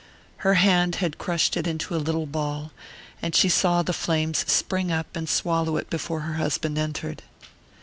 [0.37, 2.71] Her hand had crushed it into a little ball,
[3.21, 7.21] and she saw the flames spring up and swallow it before her husband entered.